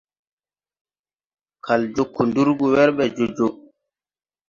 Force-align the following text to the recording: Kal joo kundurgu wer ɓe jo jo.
Kal 1.65 1.81
joo 1.95 2.07
kundurgu 2.13 2.65
wer 2.73 2.89
ɓe 2.97 3.05
jo 3.17 3.25
jo. 3.37 3.47